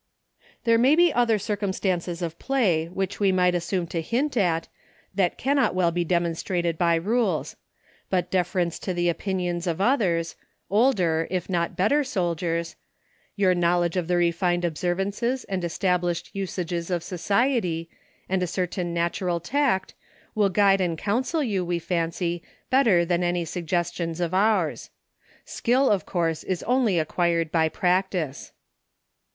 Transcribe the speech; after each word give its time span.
There 0.63 0.73
are 0.73 0.79
many 0.79 1.13
other 1.13 1.37
circumstances 1.37 2.23
of 2.23 2.39
play 2.39 2.87
which 2.87 3.19
we 3.19 3.31
might 3.31 3.53
assume 3.53 3.85
to 3.89 4.01
hint 4.01 4.35
at 4.35 4.67
that 5.13 5.37
cannot 5.37 5.75
well 5.75 5.91
be 5.91 6.03
demonstrated 6.03 6.75
by 6.75 6.95
rules; 6.95 7.55
but 8.09 8.31
deference 8.31 8.79
to 8.79 8.95
the 8.95 9.09
opinions 9.09 9.67
of 9.67 9.79
others— 9.79 10.35
older, 10.71 11.27
if 11.29 11.51
not 11.51 11.75
better 11.75 12.03
soldiers,— 12.03 12.75
your 13.35 13.53
knowledge 13.53 13.95
of 13.95 14.07
the 14.07 14.17
refined 14.17 14.65
observances 14.65 15.43
and 15.43 15.63
established 15.63 16.31
usages 16.33 16.89
of 16.89 17.03
society, 17.03 17.87
and 18.27 18.41
a 18.41 18.47
certain 18.47 18.95
natural 18.95 19.39
tact, 19.39 19.93
will 20.33 20.49
guide 20.49 20.81
and 20.81 20.97
counsel 20.97 21.43
you, 21.43 21.63
we 21.63 21.77
fancy, 21.77 22.41
better 22.71 23.05
than 23.05 23.23
any 23.23 23.45
suggestions 23.45 24.19
of 24.19 24.33
ours. 24.33 24.89
Skill, 25.45 25.91
of 25.91 26.07
course, 26.07 26.43
is 26.43 26.63
only 26.63 26.97
acquired 26.97 27.51
by 27.51 27.69
practice. 27.69 28.51